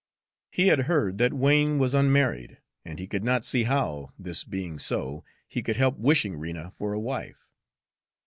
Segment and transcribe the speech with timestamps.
[0.49, 4.79] He had heard that Wain was unmarried, and he could not see how, this being
[4.79, 7.47] so, he could help wishing Rena for a wife.